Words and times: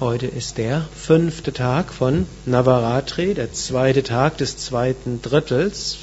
Heute 0.00 0.28
ist 0.28 0.58
der 0.58 0.86
fünfte 0.94 1.52
Tag 1.52 1.92
von 1.92 2.28
Navaratri, 2.46 3.34
der 3.34 3.52
zweite 3.52 4.04
Tag 4.04 4.38
des 4.38 4.56
zweiten 4.56 5.20
Drittels. 5.22 5.98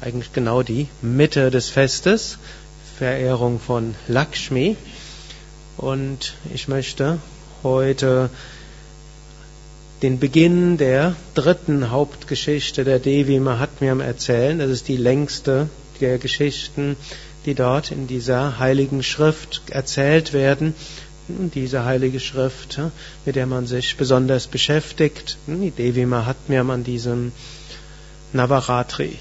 Eigentlich 0.00 0.32
genau 0.32 0.62
die 0.62 0.88
Mitte 1.02 1.50
des 1.50 1.68
Festes. 1.68 2.38
Verehrung 2.96 3.60
von 3.60 3.94
Lakshmi. 4.08 4.78
Und 5.76 6.32
ich 6.54 6.68
möchte 6.68 7.18
heute 7.62 8.30
den 10.00 10.18
Beginn 10.18 10.78
der 10.78 11.16
dritten 11.34 11.90
Hauptgeschichte 11.90 12.84
der 12.84 12.98
Devi 12.98 13.40
Mahatmyam 13.40 14.00
erzählen. 14.00 14.58
Das 14.58 14.70
ist 14.70 14.88
die 14.88 14.96
längste 14.96 15.68
der 16.00 16.16
Geschichten, 16.16 16.96
die 17.44 17.54
dort 17.54 17.90
in 17.90 18.06
dieser 18.06 18.58
heiligen 18.58 19.02
Schrift 19.02 19.60
erzählt 19.68 20.32
werden 20.32 20.74
diese 21.54 21.84
heilige 21.84 22.20
Schrift, 22.20 22.80
mit 23.24 23.36
der 23.36 23.46
man 23.46 23.66
sich 23.66 23.96
besonders 23.96 24.46
beschäftigt, 24.46 25.38
die 25.46 25.70
Devi 25.70 26.06
Mahatmyam 26.06 26.70
an 26.70 26.84
diesem 26.84 27.32
Navaratri. 28.32 29.18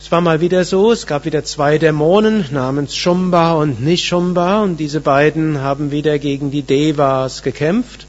Es 0.00 0.10
war 0.10 0.22
mal 0.22 0.40
wieder 0.40 0.64
so, 0.64 0.92
es 0.92 1.06
gab 1.06 1.26
wieder 1.26 1.44
zwei 1.44 1.76
Dämonen 1.76 2.46
namens 2.50 2.96
Shumba 2.96 3.52
und 3.52 3.82
Nishumba 3.82 4.62
und 4.62 4.78
diese 4.78 5.00
beiden 5.00 5.60
haben 5.60 5.90
wieder 5.90 6.18
gegen 6.18 6.50
die 6.50 6.62
Devas 6.62 7.42
gekämpft. 7.42 8.06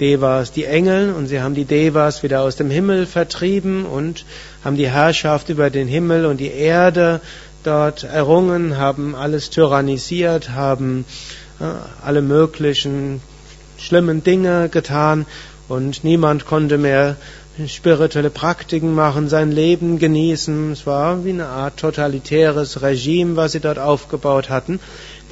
Devas 0.00 0.52
die 0.52 0.64
Engel 0.64 1.12
und 1.12 1.28
sie 1.28 1.40
haben 1.40 1.54
die 1.54 1.66
Devas 1.66 2.22
wieder 2.22 2.40
aus 2.40 2.56
dem 2.56 2.70
Himmel 2.70 3.06
vertrieben 3.06 3.84
und 3.84 4.24
haben 4.64 4.76
die 4.76 4.88
Herrschaft 4.88 5.50
über 5.50 5.70
den 5.70 5.86
Himmel 5.86 6.26
und 6.26 6.38
die 6.38 6.50
Erde 6.50 7.20
dort 7.66 8.04
errungen, 8.04 8.76
haben 8.76 9.14
alles 9.14 9.50
tyrannisiert, 9.50 10.50
haben 10.50 11.04
alle 12.04 12.22
möglichen 12.22 13.20
schlimmen 13.78 14.22
Dinge 14.22 14.68
getan 14.68 15.26
und 15.68 16.04
niemand 16.04 16.46
konnte 16.46 16.78
mehr 16.78 17.16
spirituelle 17.68 18.30
Praktiken 18.30 18.94
machen, 18.94 19.28
sein 19.28 19.52
Leben 19.52 19.98
genießen. 19.98 20.72
Es 20.72 20.86
war 20.86 21.24
wie 21.24 21.30
eine 21.30 21.46
Art 21.46 21.76
totalitäres 21.76 22.82
Regime, 22.82 23.36
was 23.36 23.52
sie 23.52 23.60
dort 23.60 23.78
aufgebaut 23.78 24.50
hatten. 24.50 24.80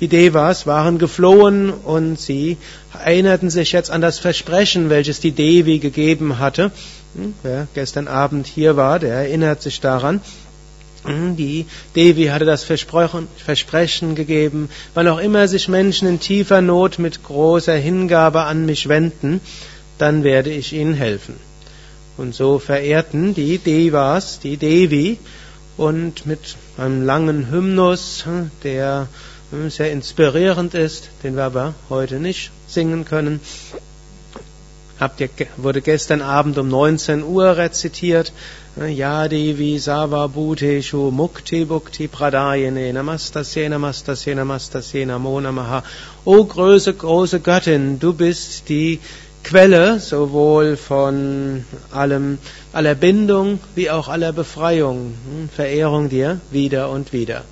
Die 0.01 0.09
Devas 0.09 0.67
waren 0.67 0.99
geflohen 0.99 1.71
und 1.71 2.19
sie 2.19 2.59
erinnerten 2.93 3.51
sich 3.51 3.73
jetzt 3.73 3.91
an 3.91 4.01
das 4.01 4.19
Versprechen, 4.19 4.91
welches 4.91 5.21
die 5.21 5.33
Devi 5.33 5.79
gegeben 5.79 6.39
hatte. 6.39 6.71
Hm, 7.15 7.35
wer 7.43 7.67
gestern 7.75 8.09
Abend 8.09 8.47
hier 8.47 8.77
war, 8.77 8.99
der 8.99 9.15
erinnert 9.15 9.63
sich 9.63 9.81
daran. 9.81 10.21
Hm, 11.05 11.37
die 11.37 11.67
Devi 11.97 12.27
hatte 12.27 12.45
das 12.45 12.65
Versprechen 12.65 14.15
gegeben, 14.15 14.69
wann 14.95 15.09
auch 15.09 15.19
immer 15.19 15.49
sich 15.49 15.69
Menschen 15.69 16.07
in 16.07 16.21
tiefer 16.21 16.61
Not 16.61 16.99
mit 16.99 17.25
großer 17.25 17.75
Hingabe 17.75 18.43
an 18.43 18.67
mich 18.67 18.89
wenden, 18.89 19.41
dann 19.99 20.23
werde 20.23 20.51
ich 20.51 20.73
ihnen 20.73 20.95
helfen. 20.95 21.35
Und 22.17 22.35
so 22.35 22.59
verehrten 22.59 23.35
die 23.35 23.59
Devas 23.59 24.39
die 24.39 24.57
Devi 24.57 25.19
und 25.77 26.27
mit 26.27 26.57
einem 26.77 27.05
langen 27.05 27.51
Hymnus, 27.51 28.25
hm, 28.25 28.51
der 28.63 29.09
hm, 29.51 29.71
sehr 29.71 29.91
inspirierend 29.91 30.75
ist, 30.75 31.09
den 31.25 31.37
wir 31.37 31.45
aber 31.45 31.75
heute 31.89 32.21
nicht 32.21 32.53
singen 32.69 33.05
können, 33.05 33.41
wurde 35.57 35.83
gestern 35.83 36.23
Abend 36.23 36.59
um 36.59 36.69
19 36.69 37.25
Uhr 37.25 37.57
rezitiert. 37.57 38.33
Yadivi 38.77 39.79
Sava 39.79 40.29
Bhuteshu 40.29 41.11
Mukti 41.11 41.67
Bhukti 41.67 42.09
Pradayane 42.09 42.93
Namastasye 42.93 43.69
Namastasye 43.69 44.35
Namastasye 44.35 45.05
Namo 45.05 45.39
Namaha 45.41 45.83
O 46.25 46.43
große, 46.45 46.95
große 46.95 47.41
Göttin, 47.41 47.99
du 47.99 48.15
bist 48.15 48.71
die 48.71 48.99
Quelle 49.45 49.99
sowohl 49.99 50.77
von 50.77 51.65
allem, 51.91 52.39
aller 52.73 52.95
Bindung 52.95 53.59
wie 53.75 53.91
auch 53.91 54.09
aller 54.09 54.33
Befreiung. 54.33 55.15
Hm, 55.27 55.49
Verehrung 55.49 56.09
dir 56.09 56.41
wieder 56.51 56.91
und 56.91 57.13
wieder. 57.13 57.43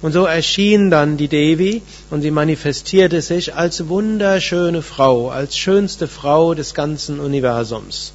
Und 0.00 0.12
so 0.12 0.24
erschien 0.26 0.90
dann 0.90 1.16
die 1.16 1.28
Devi 1.28 1.82
und 2.10 2.22
sie 2.22 2.30
manifestierte 2.30 3.20
sich 3.20 3.54
als 3.54 3.88
wunderschöne 3.88 4.82
Frau, 4.82 5.30
als 5.30 5.56
schönste 5.56 6.06
Frau 6.06 6.54
des 6.54 6.74
ganzen 6.74 7.18
Universums. 7.18 8.12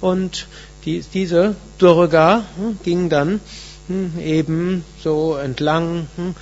Und 0.00 0.48
die, 0.84 1.04
diese 1.14 1.54
Durga 1.78 2.44
hm, 2.56 2.78
ging 2.82 3.08
dann 3.08 3.40
hm, 3.86 4.18
eben 4.20 4.84
so 5.02 5.36
entlang 5.36 6.08
hm, 6.16 6.34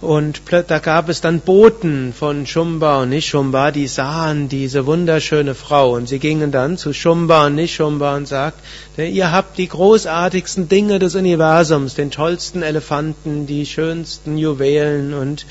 und 0.00 0.42
da 0.50 0.78
gab 0.80 1.08
es 1.08 1.22
dann 1.22 1.40
Boten 1.40 2.12
von 2.12 2.46
Shumba 2.46 3.00
und 3.02 3.08
Nishumba, 3.08 3.70
die 3.70 3.86
sahen 3.86 4.50
diese 4.50 4.84
wunderschöne 4.84 5.54
Frau 5.54 5.94
und 5.94 6.08
sie 6.08 6.18
gingen 6.18 6.52
dann 6.52 6.76
zu 6.76 6.92
Shumba 6.92 7.46
und 7.46 7.54
Nishumba 7.54 8.14
und 8.16 8.28
sagten, 8.28 8.60
ihr 8.98 9.32
habt 9.32 9.56
die 9.56 9.68
großartigsten 9.68 10.68
Dinge 10.68 10.98
des 10.98 11.14
Universums, 11.14 11.94
den 11.94 12.10
tollsten 12.10 12.62
Elefanten, 12.62 13.46
die 13.46 13.64
schönsten 13.64 14.36
Juwelen 14.36 15.14
und 15.14 15.46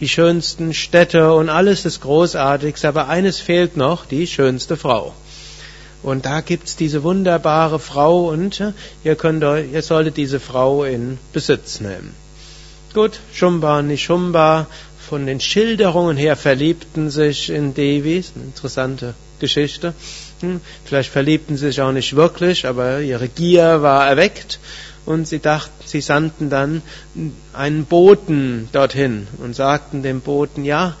die 0.00 0.08
schönsten 0.08 0.72
Städte 0.72 1.34
und 1.34 1.50
alles 1.50 1.84
ist 1.84 2.00
großartigste, 2.00 2.88
aber 2.88 3.08
eines 3.08 3.40
fehlt 3.40 3.76
noch, 3.76 4.06
die 4.06 4.26
schönste 4.26 4.76
Frau. 4.76 5.12
Und 6.02 6.24
da 6.24 6.40
gibt's 6.40 6.76
diese 6.76 7.02
wunderbare 7.02 7.78
Frau 7.78 8.28
und 8.28 8.60
äh, 8.60 8.72
ihr 9.02 9.16
könnt, 9.16 9.42
ihr 9.42 9.82
solltet 9.82 10.16
diese 10.16 10.38
Frau 10.38 10.84
in 10.84 11.18
Besitz 11.32 11.80
nehmen. 11.80 12.14
Gut, 12.94 13.20
Shumba 13.34 13.80
und 13.80 13.88
Nishumba 13.88 14.66
von 14.98 15.26
den 15.26 15.40
Schilderungen 15.40 16.16
her 16.16 16.36
verliebten 16.36 17.10
sich 17.10 17.50
in 17.50 17.74
Devi, 17.74 18.24
eine 18.34 18.44
interessante 18.46 19.14
Geschichte. 19.40 19.92
Hm, 20.40 20.60
vielleicht 20.86 21.10
verliebten 21.10 21.58
sie 21.58 21.66
sich 21.66 21.82
auch 21.82 21.92
nicht 21.92 22.16
wirklich, 22.16 22.66
aber 22.66 23.00
ihre 23.00 23.28
Gier 23.28 23.82
war 23.82 24.08
erweckt 24.08 24.58
und 25.04 25.28
sie 25.28 25.38
dachten, 25.38 25.72
sie 25.84 26.00
sandten 26.00 26.48
dann 26.48 26.82
einen 27.52 27.84
Boten 27.84 28.70
dorthin 28.72 29.26
und 29.42 29.54
sagten 29.54 30.02
dem 30.02 30.22
Boten, 30.22 30.64
ja, 30.64 30.96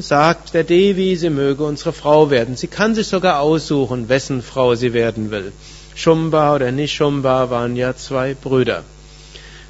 sagt 0.00 0.54
der 0.54 0.64
Devi, 0.64 1.14
sie 1.16 1.30
möge 1.30 1.62
unsere 1.62 1.92
Frau 1.92 2.30
werden. 2.30 2.56
Sie 2.56 2.68
kann 2.68 2.96
sich 2.96 3.06
sogar 3.06 3.40
aussuchen, 3.40 4.08
wessen 4.08 4.42
Frau 4.42 4.74
sie 4.74 4.92
werden 4.92 5.30
will. 5.30 5.52
Shumba 5.94 6.54
oder 6.54 6.72
nicht 6.72 6.94
Shumba 6.94 7.48
waren 7.48 7.76
ja 7.76 7.96
zwei 7.96 8.34
Brüder. 8.34 8.82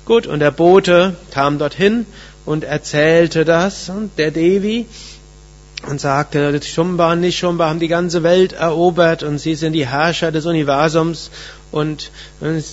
Gut, 0.08 0.26
und 0.26 0.41
der 0.41 0.50
Bote 0.50 1.14
kam 1.32 1.58
dorthin 1.58 2.06
und 2.46 2.64
erzählte 2.64 3.44
das 3.44 3.91
und 3.91 4.10
der 4.16 4.30
Devi 4.30 4.86
und 5.86 6.00
sagte, 6.00 6.58
Shumba 6.62 7.12
und 7.12 7.20
nicht 7.20 7.36
Shumba 7.38 7.69
haben 7.69 7.78
die 7.78 7.88
ganze 7.88 8.22
Welt 8.22 8.54
erobert 8.54 9.22
und 9.22 9.36
sie 9.36 9.54
sind 9.54 9.74
die 9.74 9.86
Herrscher 9.86 10.32
des 10.32 10.46
Universums 10.46 11.30
und, 11.72 12.10
und 12.41 12.64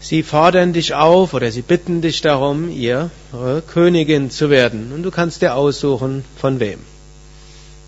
Sie 0.00 0.22
fordern 0.22 0.72
dich 0.72 0.94
auf 0.94 1.34
oder 1.34 1.50
sie 1.50 1.60
bitten 1.60 2.00
dich 2.00 2.22
darum, 2.22 2.70
ihre 2.70 3.10
Königin 3.66 4.30
zu 4.30 4.48
werden. 4.48 4.90
Und 4.94 5.02
du 5.02 5.10
kannst 5.10 5.42
dir 5.42 5.54
aussuchen, 5.54 6.24
von 6.40 6.60
wem. 6.60 6.78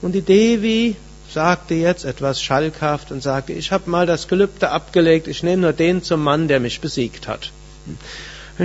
Und 0.02 0.12
die 0.12 0.20
Devi 0.20 0.96
sagte 1.32 1.74
jetzt 1.74 2.04
etwas 2.04 2.42
schalkhaft 2.42 3.10
und 3.10 3.22
sagte, 3.22 3.54
ich 3.54 3.72
habe 3.72 3.88
mal 3.88 4.04
das 4.04 4.28
Gelübde 4.28 4.68
abgelegt, 4.68 5.28
ich 5.28 5.42
nehme 5.42 5.62
nur 5.62 5.72
den 5.72 6.02
zum 6.02 6.22
Mann, 6.22 6.46
der 6.46 6.60
mich 6.60 6.82
besiegt 6.82 7.26
hat. 7.26 7.52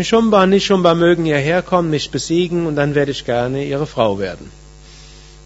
Shumba 0.03 0.43
und 0.43 0.49
Nishumba 0.49 0.93
mögen 0.93 1.25
hierher 1.25 1.61
kommen, 1.61 1.89
mich 1.89 2.11
besiegen 2.11 2.65
und 2.67 2.75
dann 2.75 2.95
werde 2.95 3.11
ich 3.11 3.25
gerne 3.25 3.63
ihre 3.63 3.85
Frau 3.85 4.19
werden. 4.19 4.51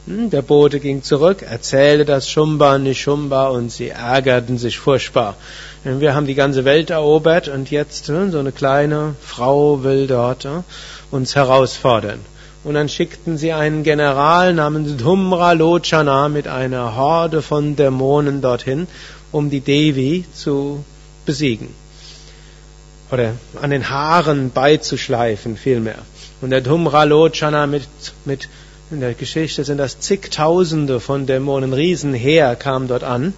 Hm, 0.08 0.30
der 0.30 0.42
Bote 0.42 0.80
ging 0.80 1.04
zurück, 1.04 1.44
erzählte 1.44 2.06
das 2.06 2.28
Shumba 2.28 2.76
und 2.76 2.84
Nishumba 2.84 3.50
und 3.50 3.72
sie 3.72 3.90
ärgerten 3.90 4.58
sich 4.58 4.80
furchtbar. 4.80 5.36
Wir 5.84 6.16
haben 6.16 6.26
die 6.26 6.36
ganze 6.36 6.66
Welt 6.66 6.90
erobert 6.90 7.48
und 7.48 7.70
jetzt 7.70 8.08
hm, 8.08 8.32
so 8.32 8.40
eine 8.40 8.52
kleine 8.52 9.16
Frau 9.22 9.84
will 9.84 10.08
dort 10.08 10.46
hm, 10.46 10.64
uns 11.12 11.36
herausfordern. 11.36 12.20
Und 12.64 12.74
dann 12.74 12.90
schickten 12.90 13.38
sie 13.38 13.54
einen 13.54 13.84
General 13.84 14.54
namens 14.54 14.98
Dhumra 14.98 15.54
Lochana 15.54 16.28
mit 16.28 16.48
einer 16.48 16.96
Horde 16.96 17.42
von 17.42 17.76
Dämonen 17.76 18.42
dorthin, 18.42 18.88
um 19.32 19.50
die 19.50 19.62
Devi 19.62 20.26
zu 20.34 20.84
besiegen. 21.26 21.70
Oder 23.12 23.34
an 23.62 23.72
den 23.72 23.90
Haaren 23.90 24.52
beizuschleifen, 24.52 25.58
vielmehr. 25.58 26.00
Und 26.42 26.52
der 26.52 26.62
Dhumra 26.62 27.04
Lochana 27.04 27.66
mit, 27.66 27.88
mit 28.26 28.50
in 28.92 29.02
der 29.02 29.14
Geschichte 29.14 29.64
sind 29.64 29.78
das 29.78 30.00
zigtausende 30.00 31.00
von 31.00 31.26
Dämonen, 31.26 31.74
Riesenheer 31.74 32.56
kam 32.56 32.88
dort 32.88 33.04
an 33.04 33.34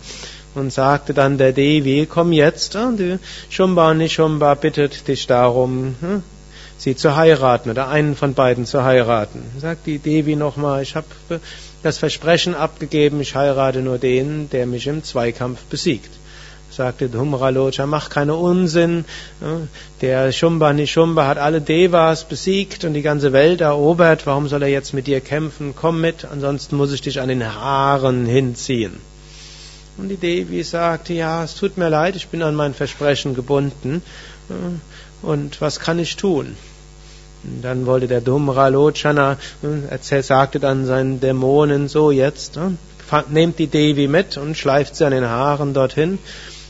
und 0.56 0.72
sagte 0.72 1.14
dann 1.14 1.38
der 1.38 1.52
Devi, 1.54 2.08
komm 2.10 2.32
jetzt, 2.32 2.76
und 2.76 2.98
die 2.98 3.18
Shumba 3.50 3.94
Nishumba 3.94 4.54
bittet 4.56 5.08
dich 5.08 5.28
darum, 5.28 5.96
hm, 6.00 6.24
sie 6.78 6.96
zu 6.96 7.16
heiraten 7.16 7.70
oder 7.70 7.88
einen 7.90 8.16
von 8.16 8.34
beiden 8.34 8.66
zu 8.66 8.84
heiraten. 8.84 9.44
Sagt 9.60 9.88
die 9.88 10.00
Devi 10.00 10.36
nochmal, 10.36 10.84
ich 10.84 10.96
habe 10.96 11.08
das 11.84 11.98
Versprechen 11.98 12.56
abgegeben, 12.56 13.22
ich 13.22 13.36
heirate 13.36 13.82
nur 13.82 13.98
den, 13.98 14.50
der 14.50 14.66
mich 14.66 14.88
im 14.88 15.04
Zweikampf 15.04 15.62
besiegt. 15.64 16.10
Sagte 16.72 17.10
Dhumralocha, 17.10 17.86
mach 17.86 18.10
keine 18.10 18.36
Unsinn. 18.36 19.06
Der 20.02 20.32
Shumba 20.32 20.74
Nishumba 20.74 21.28
hat 21.28 21.38
alle 21.38 21.62
Devas 21.62 22.24
besiegt 22.24 22.86
und 22.86 22.94
die 22.94 23.02
ganze 23.02 23.34
Welt 23.34 23.62
erobert. 23.62 24.26
Warum 24.26 24.48
soll 24.48 24.64
er 24.64 24.70
jetzt 24.70 24.94
mit 24.94 25.08
dir 25.08 25.22
kämpfen? 25.22 25.74
Komm 25.76 26.02
mit, 26.02 26.26
ansonsten 26.26 26.78
muss 26.78 26.94
ich 26.94 27.02
dich 27.02 27.20
an 27.20 27.30
den 27.30 27.46
Haaren 27.46 28.26
hinziehen. 28.26 28.94
Und 29.98 30.10
die 30.10 30.18
Devi 30.18 30.64
sagte, 30.64 31.14
ja, 31.14 31.44
es 31.44 31.56
tut 31.56 31.78
mir 31.78 31.90
leid, 31.90 32.16
ich 32.16 32.30
bin 32.30 32.42
an 32.42 32.56
mein 32.56 32.74
Versprechen 32.74 33.36
gebunden. 33.36 34.02
Und 35.22 35.62
was 35.62 35.80
kann 35.80 36.00
ich 36.00 36.16
tun? 36.16 36.56
Und 37.44 37.62
dann 37.64 37.86
wollte 37.86 38.08
der 38.08 38.22
Dhumralochana, 38.22 39.38
er 39.90 40.24
sagte 40.24 40.60
dann 40.60 40.86
seinen 40.86 41.20
Dämonen 41.20 41.88
so 41.88 42.12
jetzt, 42.12 42.58
nehmt 43.30 43.60
die 43.60 43.68
Devi 43.68 44.08
mit 44.08 44.38
und 44.38 44.58
schleift 44.58 44.96
sie 44.96 45.06
an 45.06 45.12
den 45.12 45.28
Haaren 45.28 45.74
dorthin. 45.74 46.20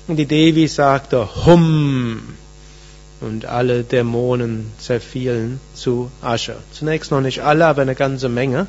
Und 0.08 0.18
die 0.18 0.26
Devi 0.26 0.68
sagte, 0.68 1.46
Hum! 1.46 2.22
Und 3.22 3.46
alle 3.46 3.84
Dämonen 3.84 4.72
zerfielen 4.80 5.60
zu 5.76 6.10
Asche. 6.22 6.56
Zunächst 6.72 7.12
noch 7.12 7.22
nicht 7.22 7.44
alle, 7.44 7.68
aber 7.68 7.84
eine 7.84 7.94
ganze 7.94 8.30
Menge. 8.30 8.66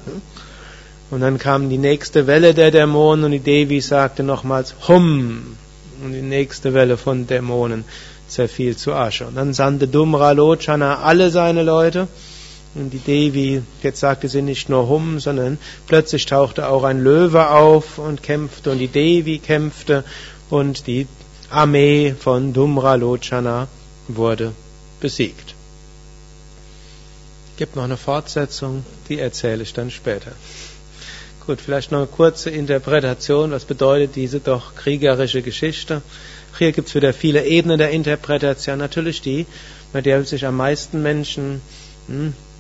Und 1.11 1.20
dann 1.20 1.38
kam 1.38 1.70
die 1.70 1.79
nächste 1.79 2.26
Welle 2.26 2.52
der 2.52 2.70
Dämonen 2.70 3.25
und 3.25 3.31
die 3.32 3.38
Devi 3.38 3.81
sagte 3.81 4.23
nochmals 4.23 4.75
Hum! 4.88 5.56
Und 6.05 6.12
die 6.12 6.23
nächste 6.23 6.75
Welle 6.75 6.96
von 6.96 7.26
Dämonen 7.26 7.84
zerfiel 8.29 8.76
zu 8.76 8.93
Asche. 8.93 9.26
Und 9.26 9.37
dann 9.37 9.55
sandte 9.55 9.88
Dumra 9.88 10.32
Lochana 10.32 10.99
alle 10.99 11.31
seine 11.31 11.62
Leute 11.62 12.08
und 12.75 12.90
die 12.90 12.99
Devi, 12.99 13.62
jetzt 13.82 14.00
sagte 14.00 14.29
sie 14.29 14.40
nicht 14.40 14.70
nur 14.70 14.88
Hum, 14.88 15.20
sondern 15.20 15.58
plötzlich 15.87 16.25
tauchte 16.25 16.69
auch 16.69 16.84
ein 16.84 17.02
Löwe 17.02 17.50
auf 17.50 17.99
und 17.99 18.23
kämpfte 18.23 18.70
und 18.70 18.79
die 18.79 18.88
Devi 18.88 19.38
kämpfte 19.38 20.05
und 20.49 20.87
die 20.87 21.06
Armee 21.52 22.14
von 22.19 22.54
Dumra 22.54 22.94
Lochana 22.94 23.69
wurde 24.08 24.52
besiegt. 25.00 25.54
Gibt 27.58 27.76
noch 27.76 27.84
eine 27.84 27.99
Fortsetzung, 27.99 28.84
die 29.08 29.19
erzähle 29.19 29.62
ich 29.62 29.75
dann 29.75 29.90
später. 29.90 30.32
Gut, 31.46 31.60
vielleicht 31.60 31.93
noch 31.93 31.99
eine 31.99 32.06
kurze 32.06 32.49
Interpretation. 32.49 33.50
Was 33.50 33.66
bedeutet 33.66 34.16
diese 34.16 34.40
doch 34.40 34.75
kriegerische 34.76 35.43
Geschichte? 35.43 36.00
Hier 36.56 36.72
gibt 36.72 36.88
es 36.88 36.94
wieder 36.94 37.12
viele 37.12 37.44
Ebenen 37.44 37.78
der 37.78 37.90
Interpretation. 37.90 38.78
Natürlich 38.78 39.20
die, 39.20 39.44
mit 39.93 40.06
der 40.06 40.25
sich 40.25 40.46
am 40.46 40.56
meisten 40.56 41.02
Menschen 41.02 41.60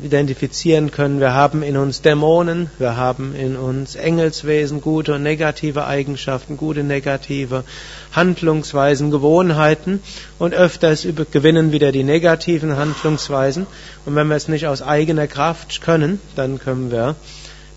identifizieren 0.02 0.90
können. 0.90 1.20
Wir 1.20 1.34
haben 1.34 1.62
in 1.62 1.76
uns 1.76 2.02
Dämonen, 2.02 2.70
wir 2.78 2.96
haben 2.96 3.34
in 3.34 3.56
uns 3.56 3.94
Engelswesen, 3.94 4.80
gute 4.80 5.14
und 5.14 5.22
negative 5.22 5.86
Eigenschaften, 5.86 6.56
gute, 6.56 6.82
negative 6.82 7.64
Handlungsweisen, 8.12 9.10
Gewohnheiten 9.10 10.00
und 10.38 10.54
öfters 10.54 11.06
gewinnen 11.30 11.72
wieder 11.72 11.92
die 11.92 12.04
negativen 12.04 12.76
Handlungsweisen. 12.76 13.66
Und 14.06 14.14
wenn 14.14 14.28
wir 14.28 14.36
es 14.36 14.48
nicht 14.48 14.66
aus 14.66 14.82
eigener 14.82 15.26
Kraft 15.26 15.82
können, 15.82 16.20
dann 16.34 16.58
können 16.58 16.90
wir 16.90 17.16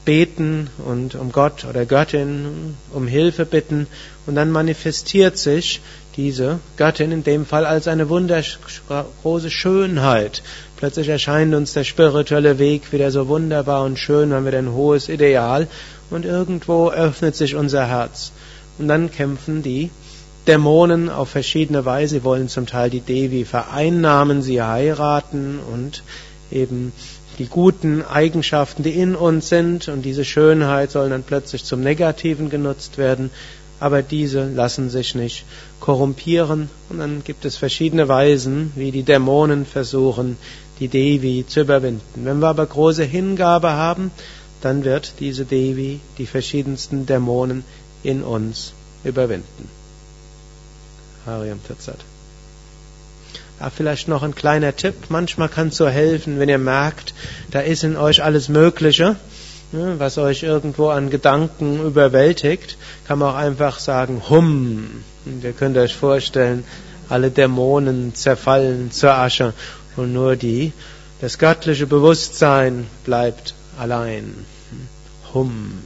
beten 0.06 0.70
und 0.86 1.16
um 1.16 1.32
Gott 1.32 1.66
oder 1.66 1.86
Göttin 1.86 2.78
um 2.94 3.08
Hilfe 3.08 3.46
bitten 3.46 3.88
und 4.28 4.36
dann 4.36 4.52
manifestiert 4.52 5.38
sich 5.38 5.82
diese 6.16 6.60
Göttin 6.78 7.12
in 7.12 7.24
dem 7.24 7.46
Fall 7.46 7.66
als 7.66 7.88
eine 7.88 8.08
wundergroße 8.08 9.50
Schönheit. 9.50 10.44
Plötzlich 10.78 11.08
erscheint 11.08 11.56
uns 11.56 11.74
der 11.74 11.86
spirituelle 11.86 12.60
Weg 12.60 12.92
wieder 12.92 13.10
so 13.10 13.28
wunderbar 13.30 13.84
und 13.84 13.98
schön, 13.98 14.34
haben 14.34 14.46
wir 14.46 14.58
ein 14.58 14.74
hohes 14.74 15.08
Ideal 15.08 15.68
und 16.10 16.26
irgendwo 16.26 16.90
öffnet 16.90 17.36
sich 17.36 17.56
unser 17.56 17.88
Herz. 17.88 18.34
Und 18.78 18.90
dann 18.90 19.10
kämpfen 19.10 19.64
die 19.64 19.90
Dämonen 20.48 21.10
auf 21.10 21.30
verschiedene 21.30 21.86
Weise. 21.86 22.16
Sie 22.16 22.24
wollen 22.24 22.50
zum 22.50 22.66
Teil 22.66 22.90
die 22.90 23.00
Devi 23.00 23.46
vereinnahmen, 23.46 24.42
sie 24.42 24.62
heiraten 24.62 25.60
und 25.72 26.04
eben 26.52 26.92
die 27.40 27.48
guten 27.48 28.04
Eigenschaften, 28.04 28.84
die 28.84 28.92
in 28.92 29.16
uns 29.16 29.50
sind 29.50 29.88
und 29.88 30.04
diese 30.04 30.24
Schönheit 30.24 30.92
sollen 30.92 31.12
dann 31.12 31.24
plötzlich 31.24 31.64
zum 31.64 31.82
Negativen 31.82 32.50
genutzt 32.50 32.98
werden 32.98 33.32
aber 33.86 34.02
diese 34.02 34.50
lassen 34.50 34.90
sich 34.90 35.14
nicht 35.14 35.46
korrumpieren. 35.80 36.72
Und 36.90 36.98
dann 36.98 37.24
gibt 37.24 37.46
es 37.46 37.56
verschiedene 37.56 38.08
Weisen, 38.08 38.72
wie 38.74 38.90
die 38.90 39.04
Dämonen 39.04 39.64
versuchen, 39.64 40.38
die 40.80 40.88
Devi 40.88 41.46
zu 41.48 41.62
überwinden. 41.62 42.26
Wenn 42.26 42.40
wir 42.40 42.48
aber 42.48 42.66
große 42.66 43.04
Hingabe 43.04 43.74
haben, 43.74 44.10
dann 44.62 44.84
wird 44.86 45.14
diese 45.20 45.46
Devi 45.46 46.00
die 46.18 46.26
verschiedensten 46.26 47.06
Dämonen 47.06 47.64
in 48.02 48.24
uns 48.24 48.74
überwinden. 49.04 49.70
Hariam 51.28 51.60
Tatsat. 51.68 52.00
Da 53.60 53.70
vielleicht 53.70 54.08
noch 54.08 54.24
ein 54.24 54.34
kleiner 54.34 54.76
Tipp. 54.76 54.96
Manchmal 55.10 55.50
kann 55.50 55.68
es 55.68 55.78
so 55.78 55.88
helfen, 55.88 56.40
wenn 56.40 56.50
ihr 56.50 56.58
merkt, 56.58 57.14
da 57.52 57.60
ist 57.60 57.84
in 57.84 57.98
euch 57.98 58.24
alles 58.24 58.50
Mögliche 58.50 59.16
was 59.72 60.18
euch 60.18 60.44
irgendwo 60.44 60.90
an 60.90 61.10
Gedanken 61.10 61.86
überwältigt, 61.86 62.78
kann 63.08 63.20
man 63.20 63.34
auch 63.34 63.38
einfach 63.38 63.80
sagen, 63.80 64.22
hum. 64.30 65.04
Ihr 65.42 65.54
könnt 65.54 65.78
euch 65.78 65.96
vorstellen, 65.96 66.64
alle 67.10 67.32
Dämonen 67.32 68.14
zerfallen 68.16 68.92
zur 68.92 69.14
Asche 69.14 69.54
und 69.96 70.14
nur 70.14 70.36
die, 70.36 70.72
das 71.22 71.38
göttliche 71.38 71.88
Bewusstsein 71.88 72.88
bleibt 73.06 73.56
allein. 73.80 74.34
Hum. 75.34 75.80